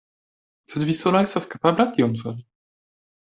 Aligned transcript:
Sed 0.71 0.85
vi 0.89 0.95
sola 0.99 1.21
estas 1.27 1.45
kapabla 1.51 1.87
tion 1.99 2.17
fari. 2.23 2.43